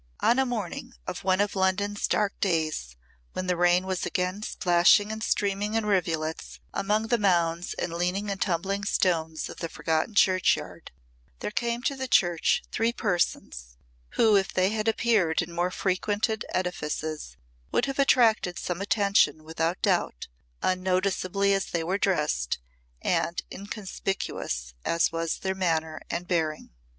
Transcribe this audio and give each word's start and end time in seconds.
On 0.21 0.39
a 0.39 0.47
morning 0.47 0.95
of 1.05 1.23
one 1.23 1.39
of 1.39 1.55
London's 1.55 2.07
dark 2.07 2.33
days 2.39 2.95
when 3.33 3.45
the 3.45 3.55
rain 3.55 3.85
was 3.85 4.03
again 4.03 4.41
splashing 4.41 5.11
and 5.11 5.21
streaming 5.21 5.75
in 5.75 5.85
rivulets 5.85 6.59
among 6.73 7.09
the 7.09 7.19
mounds 7.19 7.75
and 7.75 7.93
leaning 7.93 8.27
and 8.31 8.41
tumbling 8.41 8.83
stones 8.83 9.47
of 9.47 9.57
the 9.57 9.69
forgotten 9.69 10.15
churchyard, 10.15 10.89
there 11.37 11.51
came 11.51 11.83
to 11.83 11.95
the 11.95 12.07
church 12.07 12.63
three 12.71 12.91
persons 12.91 13.77
who 14.17 14.35
if 14.35 14.51
they 14.51 14.69
had 14.69 14.87
appeared 14.87 15.39
in 15.39 15.53
more 15.53 15.69
frequented 15.69 16.45
edifices 16.49 17.37
would 17.71 17.85
have 17.85 17.99
attracted 17.99 18.57
some 18.57 18.81
attention 18.81 19.43
without 19.43 19.79
doubt, 19.83 20.27
unnoticeably 20.63 21.53
as 21.53 21.67
they 21.67 21.83
were 21.83 21.99
dressed 21.99 22.57
and 23.03 23.43
inconspicuous 23.51 24.73
as 24.83 25.11
was 25.11 25.37
their 25.37 25.53
manner 25.53 26.01
and 26.09 26.27
bearing. 26.27 26.71